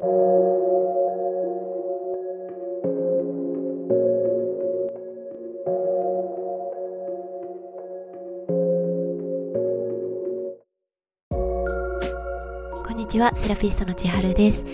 [0.00, 0.06] こ
[12.92, 14.64] んにちはセラピストの千春です。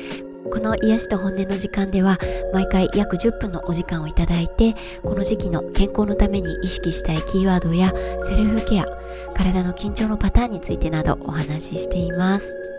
[0.48, 2.20] この癒しと本音の時間では
[2.52, 8.86] 毎回約10分のお時間をいただいてこの時期の健康のために意識したいキーワードやセルフケア
[9.34, 12.75] 体の緊張のパターンについてなどお話ししています。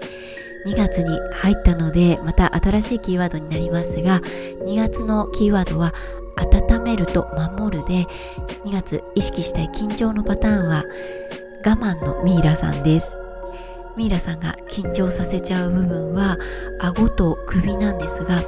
[0.68, 4.20] 2月に入ったのでまた新しいキーワードになりますが
[4.66, 5.94] 2月のキーワードは
[6.36, 7.26] 温めると
[7.56, 8.06] 守るで
[8.66, 10.84] 2月意識したい緊張のパターンは
[11.66, 13.18] 我慢のミイラさんです。
[13.96, 16.38] ミイラさんが緊張させちゃう部分は
[16.80, 18.44] 顎と首なんですが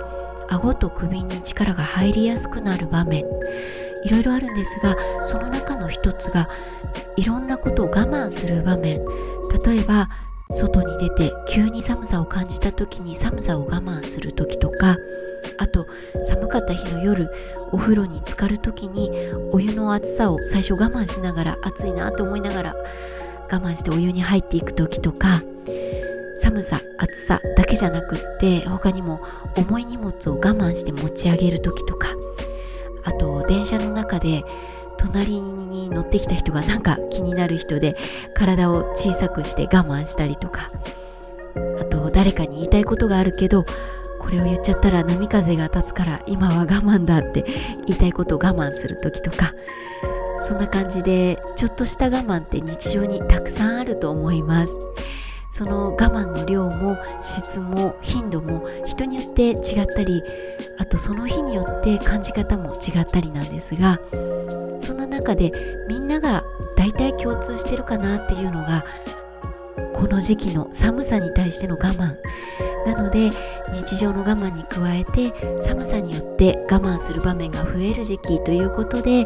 [0.50, 3.24] 顎と首に力が入りやすくなる場面。
[4.04, 6.48] いろいろあるんですがその中の一つが
[7.18, 9.02] いろんなことを我慢する場面。
[9.66, 10.10] 例えば
[10.52, 14.98] 外に出て急に寒さを感じた時に寒さを我慢する時とか
[15.60, 15.86] あと
[16.24, 17.30] 寒かった日の夜
[17.72, 19.12] お風呂に浸かる時に
[19.52, 22.76] お湯の熱さを最初我慢しながら暑いなと思いながら
[23.52, 25.44] 我慢してお湯に入っていく時とか
[26.38, 29.22] 寒さ暑さだけじゃなくって他にも
[29.56, 32.08] 重い荷物を我慢して持ち上げる時とか
[33.04, 34.44] あと電車の中で
[35.00, 37.96] 隣に乗ってきた人がなんか気になる人で
[38.34, 40.70] 体を小さくして我慢したりとか。
[41.80, 43.66] あと誰かに言いたいことがあるけど
[44.20, 47.44] これを言っちゃったら波風が立つから今は我慢だって
[47.88, 49.54] 言いたいことを我慢する時とか。
[50.42, 54.78] そんな感じでちょっとした我慢って日常にたくさんあると思います。
[55.52, 60.24] その我慢の量も質も頻度も人によって違ったり
[60.80, 64.00] あとその日によって感じ方も違ったりなんですが
[64.80, 65.52] そんな中で
[65.88, 66.44] みんなが
[66.76, 68.86] 大体共通してるかなっていうのが
[69.94, 72.16] この時期の寒さに対しての我慢。
[72.86, 73.30] なので
[73.74, 79.26] 日常の我慢に加えて寒さによって我慢する場面が増える時期ということで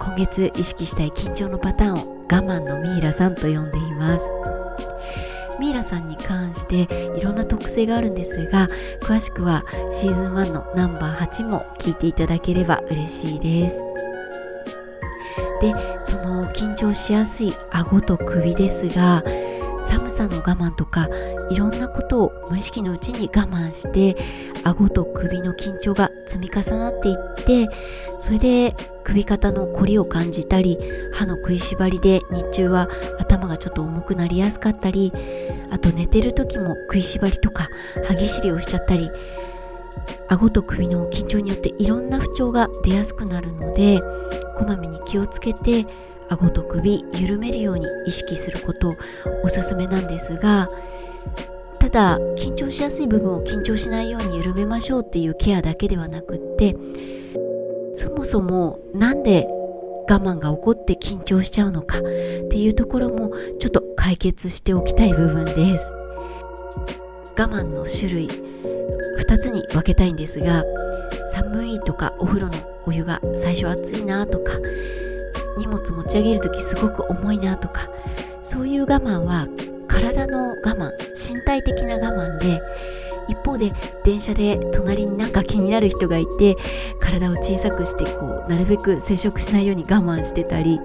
[0.00, 4.57] 今月意識したい緊張のパターンを我慢のミイラさんと呼んでいます。
[5.58, 8.68] ミイラさんに関していろんな特性があるんですが
[9.00, 13.84] 詳しくはシーズン1のナンバー8も聞いていただければ嬉しいです。
[15.60, 19.24] でその緊張しやすい顎と首ですが
[20.18, 21.08] さの我慢とか
[21.50, 24.16] いろんなことを無意識のうちに我慢して
[24.64, 27.68] 顎と首の緊張が積み重なっていって
[28.18, 28.74] それで
[29.04, 30.76] 首肩のこりを感じたり
[31.12, 32.88] 歯の食いしばりで日中は
[33.20, 35.12] 頭がちょっと重くなりやすかったり
[35.70, 37.68] あと寝てる時も食いしばりとか
[38.06, 39.10] 歯ぎしりをしちゃったり
[40.28, 44.00] 顎と首の緊張によっていろんな不調が出やすくなるので
[44.56, 45.86] こまめに気をつけて
[46.28, 48.96] 顎と首緩めるように意識すること
[49.42, 50.68] おすすめなんですが
[51.78, 56.76] ただ緊張しやすい部分を緊張しないように緩めましょうっていうケアだけではなくって
[57.94, 59.46] そもそも何で
[60.10, 62.00] 我慢が起こって緊張しちゃうのかっ
[62.48, 65.94] ていうところもちょっと解決しておきたい部分です。
[67.38, 70.64] 我慢の種類2つに分けたいんですが
[71.28, 74.52] 寒いとかお風呂のお湯が最初暑いなとか
[75.58, 77.88] 荷物持ち上げる時すごく重いなとか
[78.42, 79.48] そういう我慢は
[79.88, 82.62] 体の我慢身体的な我慢で
[83.28, 83.72] 一方で
[84.04, 86.56] 電車で隣になんか気になる人がいて
[86.98, 90.80] 体を小さくしてこうなるべく接触しないように我慢してたり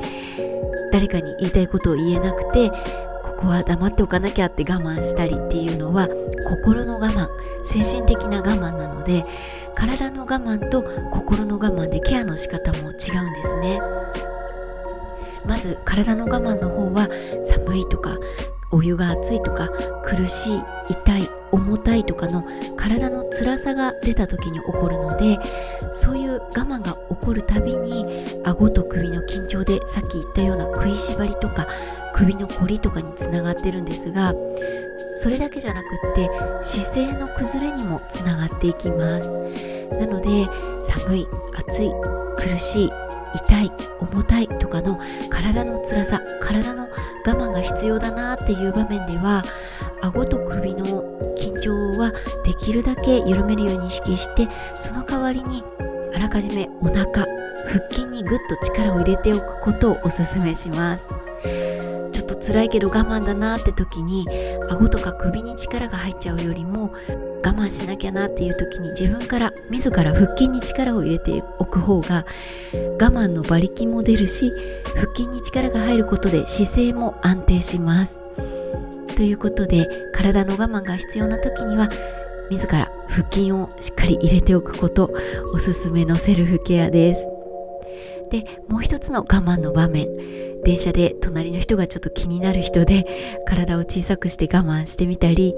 [0.91, 6.09] 誰かに言いたいことを言えなくてここは黙っておかなきゃって我慢したりっていうのは
[6.49, 7.29] 心の我慢
[7.63, 9.23] 精神的な我慢なので
[9.75, 12.99] 体の我慢と心の我慢でケアの仕方も違うんで
[13.43, 13.79] すね。
[15.45, 17.09] まず体の我慢の方は
[17.43, 18.17] 寒いとか
[18.71, 19.69] お湯が熱いとか
[20.03, 22.43] 苦しい痛い重たいとかの
[22.75, 25.37] 体の辛さが出た時に起こるので
[25.93, 28.05] そういう我慢が起こるたびに
[28.43, 31.67] 顎と首の緊張でさっき言ったような食いしばりとか
[32.15, 34.33] 首のこりとかにつながってるんですが
[35.13, 36.29] それだけじゃなくって
[36.61, 39.31] 姿勢の崩れにもつながっていきます。
[39.99, 40.47] なので
[40.81, 41.91] 寒い暑い
[42.37, 42.89] 苦しい
[43.33, 44.99] 痛い重たいとかの
[45.29, 46.89] 体の辛さ体の我
[47.25, 49.43] 慢が必要だなっていう場面では
[50.01, 50.85] 顎と首の
[51.37, 52.11] 緊張は
[52.43, 55.63] できるだけ緩めるように意識してその代わりに
[56.15, 57.25] あらかじめお腹
[57.65, 61.07] 腹筋にぐっと力を入れておくことをおすすめします。
[62.13, 64.25] ちょっと辛いけど我慢だなって時に
[64.69, 72.25] 顎とか首に力が入っちゃうよりも我慢しなきゃなっていう時に自分から自ら腹筋に力を入れておく方が
[72.73, 74.51] 我慢の馬力も出るし
[74.95, 78.19] 腹筋に力が入ることで姿勢も安定します。
[79.15, 81.89] ということで体の我慢が必要な時には
[82.49, 85.11] 自ら腹筋をしっかり入れておくこと
[85.53, 87.42] おすすめのセルフケアです。
[88.33, 90.07] でもう一つの我慢の場面。
[90.63, 95.53] 電車で隣の人がちょっと気になる人で体を小さくして我慢してみたり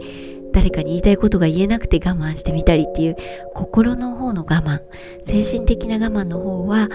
[0.51, 3.15] 誰かに言いたいことが言えなくて我慢してみたりっていう
[3.53, 4.81] 心の方の我慢。
[5.23, 6.89] 精神的な我慢の方は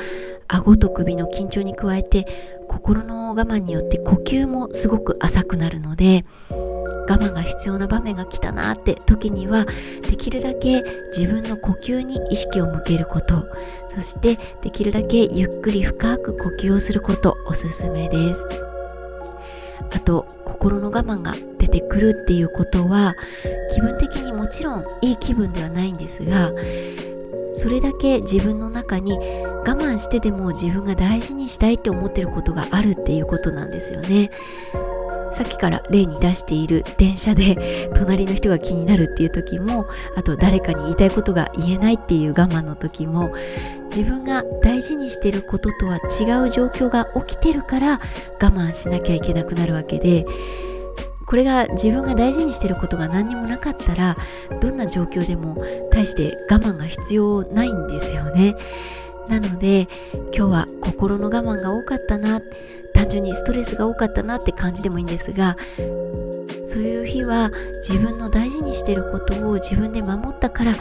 [0.49, 2.27] 顎と首の緊張に加えて
[2.71, 9.67] 心の我慢によって呼吸もすごく浅くなるので我慢が必要な場面が来たなって時には
[10.09, 10.83] できるだけ
[11.17, 13.45] 自分の呼吸に意識を向けること
[13.89, 18.49] そしてできるだけゆっくり深く呼吸をすることおすすめです。
[19.93, 23.17] あと心の我慢が出てくるっていうことは
[23.75, 26.53] 気分的にもちろんいい気分ではないんですが
[27.53, 34.31] それだけ自分の中に我慢してでも自分が大事にしたいって思ってることがあるっていうことなんですよね。
[35.33, 39.87] さっきから例に出している電車で隣の人が気になるっていう時も
[40.17, 43.33] あと誰かに言いたいことが言えないっていう我慢の時も
[43.95, 48.01] 自分が大事にしてることとは違う状況が起きてるから我
[48.51, 50.27] 慢しなきゃいけなくなるわけで
[51.31, 54.17] これが自分が大事にしてることが何にもなかったら
[54.61, 55.57] どんな状況でも
[55.93, 58.57] 大して我慢が必要ないんですよね。
[59.29, 59.87] なので
[60.37, 62.41] 今日は心の我慢が多かったな
[62.93, 65.57] 単純にストレスが多かったなって感じでもいいんですが
[66.65, 67.53] そういう日は
[67.89, 70.75] 自分の大事にしてることを自分で守ったから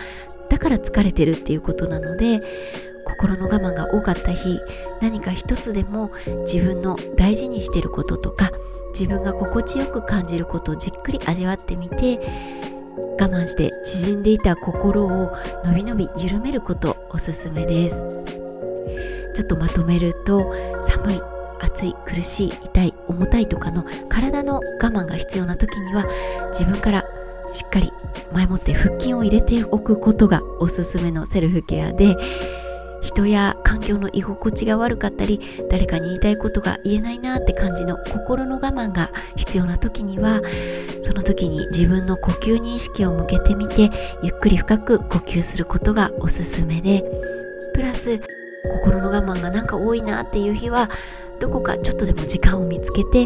[0.49, 2.39] だから疲れてるっていうことなので
[3.05, 4.59] 心の我慢が多かった日
[4.99, 6.09] 何か一つでも
[6.41, 8.49] 自分の大事にしてることとか
[8.89, 12.19] 自分が心地よく感じることをじっくり味わってみて
[13.19, 15.31] 我慢して縮んでいた心を
[15.65, 18.06] のびのび緩めることおすすめです。
[19.36, 21.21] ちょっとまとめると寒い
[21.62, 26.06] 暑い苦しい痛い重たいとかの体の我慢が必要な時には
[26.50, 27.06] 自分から
[27.51, 27.92] しっかり
[28.33, 32.15] 前もって腹筋を入れておくことがおすすめのセルフケアで
[33.01, 40.41] 人や環境の居心地が悪かったり誰かに言いたいことが言えないなって感じの心の我慢が必要な時には
[41.01, 43.89] その時に自分の呼吸に意識を向けてみて
[44.21, 47.03] ゆっくり深く呼吸することがおすすめで
[47.73, 48.19] プラス
[48.83, 50.89] 心の我慢がなんか多いなっていう日は
[51.39, 53.25] どこかちょっとでも時間を見つけて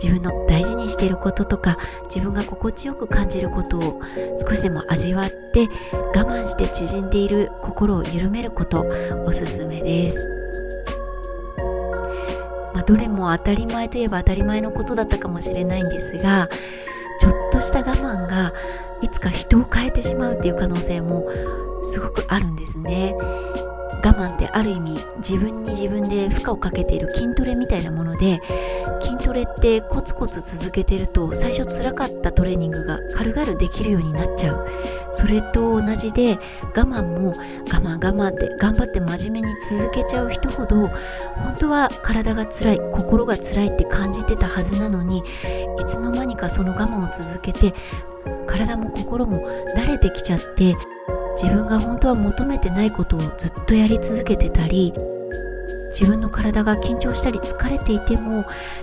[0.00, 4.00] 自分の大事にしていることとか自分が心地よく感じることを
[4.38, 5.68] 少しでも味わって
[6.14, 8.86] 我慢して縮んでいる心を緩めること
[9.26, 10.28] おすすめです。
[12.74, 16.48] まあ、どれも当たり前といえば当たり前のことだったかもしれないんですが
[17.18, 18.52] ちょっとした我慢が
[19.02, 21.28] いつか人を変えてしまうっていう可能性も
[21.82, 23.16] すごくあるんですね。
[24.04, 28.40] 我慢ってある意味自分に自分で負荷をかけている筋トレみたいなもので
[29.00, 34.68] 筋トレってコツコツ続けてると最初辛かったトレーニングが軽々できるようになっちゃう。
[35.12, 36.38] それと同じで
[36.76, 37.32] 我慢も我
[37.64, 40.86] 慢我慢って頑張って真面目に続けちゃう人ほど
[41.36, 45.22] 本当は体が辛い心が辛いって感じてたはずなのにい
[45.86, 47.74] つの間にかその我慢を続けて
[48.46, 50.74] 体も心も慣れてきちゃって
[51.40, 54.92] 自分が本当は求めてないことをずっとやり続けてたり
[55.90, 58.42] 自分の体が緊張したり疲れていても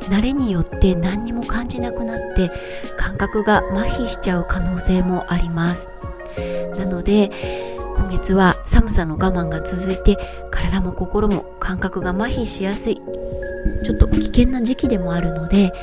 [0.10, 2.50] 慣れによって何にも感じなくなって
[2.98, 5.90] 感覚が麻痺しちゃう可能性もあります。
[6.78, 7.30] なので
[7.98, 10.18] 今月は寒さの我慢が続いて
[10.50, 13.02] 体も心も感覚が麻痺しやすい。
[13.84, 15.74] ちょっと危険な時期でもあるので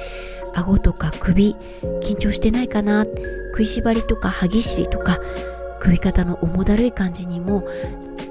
[0.54, 1.54] 顎とか首
[2.02, 3.04] 緊張してないかな
[3.52, 5.18] 食いしばりとか歯ぎしりとか
[5.82, 7.66] 首肩の重だるい感じにも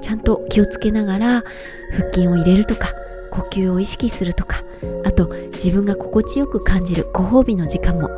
[0.00, 1.44] ちゃんと気をつけながら
[1.90, 2.94] 腹筋を入れるとか
[3.30, 4.64] 呼吸を意識するとか
[5.04, 8.08] あと自分が心地よく感じるご褒美の時間も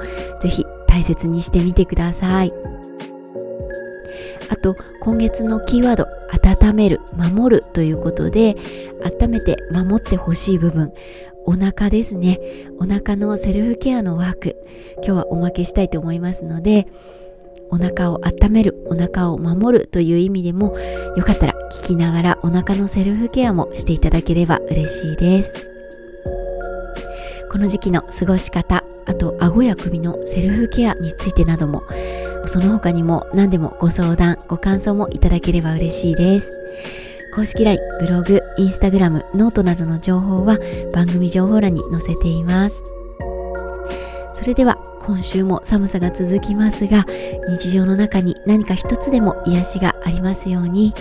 [0.40, 2.52] ぜひ大切にしてみてください。
[4.50, 6.06] あと今月のキーワード
[6.64, 8.54] 温める守るということで
[9.20, 10.92] 温めて守ってほしい部分。
[11.46, 12.38] お腹ですね。
[12.78, 14.56] お腹のセルフケアのワーク
[14.98, 16.86] 今日はおまけしたいと思いますので
[17.74, 20.78] お腹を温めるお腹を守るという意味でも
[21.16, 25.54] よかったら聞きながらお腹のセルフケアもしていただければ嬉しいです。
[27.50, 31.82] この時期の過ごし方あと顎や首のセルフケアについてなども
[32.46, 36.52] その他にも何でもご相談ご感想もいただければ嬉しいです。
[37.34, 40.58] 公式 LINE、ブログ、インスタグラム、ノートなどの情報は
[40.92, 42.84] 番組情報欄に載せています。
[44.32, 47.04] それでは今週も寒さが続きますが
[47.48, 50.94] 日常の中に何か一つでも癒しがありますように。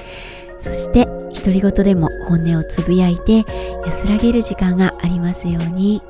[0.59, 3.43] そして独り言でも本音をつぶやいて
[3.85, 6.01] 安らげる時間がありますように。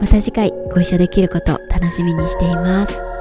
[0.00, 3.17] また次回ご一緒できること楽しみにしています。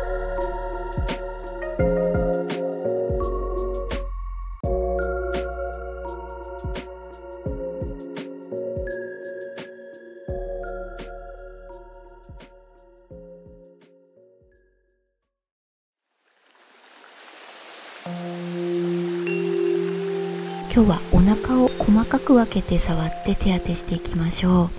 [20.74, 24.70] 今日はお腹を細かく分けて触って手当てしていきましょう。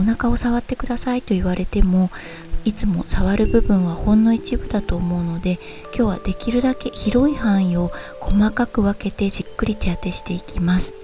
[0.00, 2.10] お腹を触ってくださいと言われても
[2.64, 5.58] いつも触る部分はほんの一部だと思うので
[5.94, 10.94] 今日はできるだけ広い範囲を細かく分けてじっくり手当てしていきます。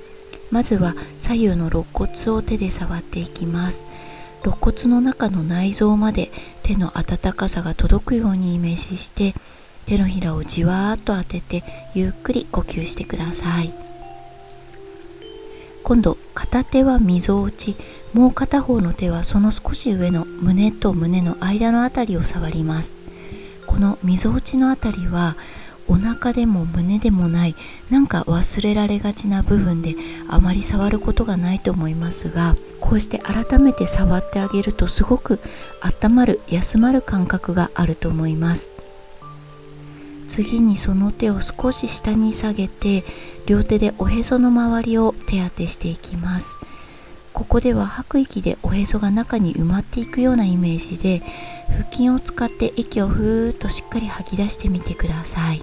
[0.50, 3.86] まずは左右の肋骨を手で触っていきます。
[4.42, 6.30] 肋骨の中の内臓まで
[6.62, 9.34] 手の温かさが届くようにイメージして
[9.86, 13.72] 手のひらをじわーっと当ててゆっくり呼吸してください。
[15.82, 17.76] 今度片手はみぞおち
[18.12, 22.94] もう片方の手はその少し上の胸と胸の間のあたりを触ります。
[23.66, 25.36] このみぞおちのあたりは
[25.88, 27.56] お腹でも胸でもない
[27.90, 29.96] なんか忘れられがちな部分で
[30.28, 35.40] あまり触ることがないと思いますがこうして改めて触ってあげるとすごく
[35.80, 38.81] 温まる休まる感覚があると思います。
[40.32, 43.04] 次にその手を少し下に下げて
[43.44, 46.56] 両手でおへその周りを手当てしていきます。
[47.34, 51.22] ここでは吐く息でおへそが中に埋まっていくようなイメージで
[51.68, 55.62] 腹筋を使って息をふーっとしっかり吐き出してみてください。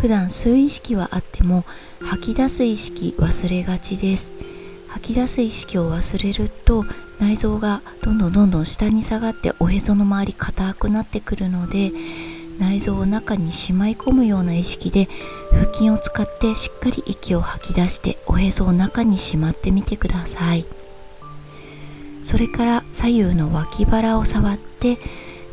[0.00, 1.66] 普段吸う意識はあっても
[2.00, 4.32] 吐き出す意識忘れがちです。
[4.88, 6.86] 吐き出す意識を忘れると
[7.20, 11.92] 内臓がどんどんどんどん下に下がっておへその周り硬くなってくるので
[12.62, 15.08] 内臓を中にしまい込むような意識で
[15.50, 20.64] 腹筋を使ってしっかり息を吐き出しておへそを中にしまってみてください。
[22.22, 24.98] それから左右の脇腹を触って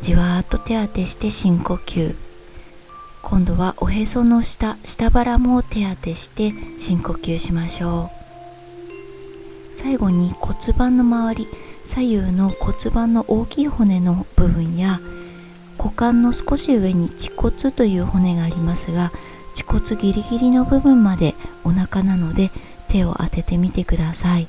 [0.00, 2.14] じわーっと手当てして深呼吸。
[3.22, 8.08] 今度はおへその下下腹も手当てして深呼吸しましょ
[9.72, 9.74] う。
[9.74, 11.48] 最後に骨盤の周り
[11.84, 15.00] 左右の骨盤の大きい骨の部分や
[15.80, 19.12] 股間の少し上に恥骨という骨がありますが
[19.48, 21.34] 恥骨ギリギリの部分まで
[21.64, 22.50] お腹なので
[22.88, 24.46] 手を当ててみてください。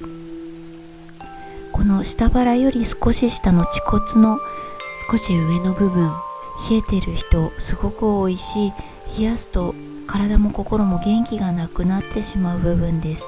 [1.72, 4.38] この下腹より少し下の恥骨の
[5.10, 6.12] 少し上の部分
[6.70, 8.74] 冷えてる人すごく多いし
[9.18, 9.74] 冷やすと
[10.08, 13.26] 体も心も元気がなくなってしまう部分です。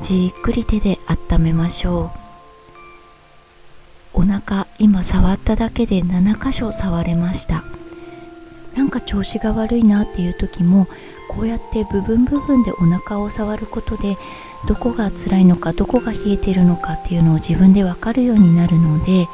[0.00, 2.25] じっくり手で温めましょう。
[4.16, 7.62] お腹今触っただけで7箇所触れました。
[8.76, 10.86] なんか調子が悪いなっていう時も
[11.28, 14.16] こうやって部分部分でお腹を触ることで
[14.68, 19.28] どこが辛いのかどこが冷えてるのかっていうのを自分でわかるようになるので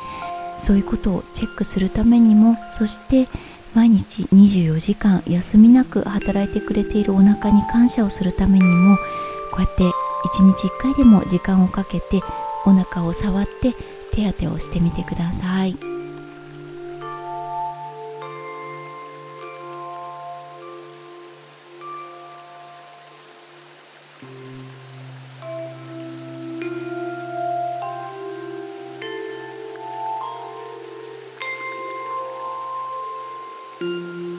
[0.57, 3.29] そういうことをチェックするためにもそして
[3.75, 8.97] 毎日24時間休みなく働いてくれているお腹に感謝をするためにも
[9.51, 9.91] こうやって1
[10.45, 12.21] 日1回でも時間をかけて
[12.65, 13.75] お腹を触って
[14.13, 15.93] 手当てをしてみてください。
[33.83, 34.32] Música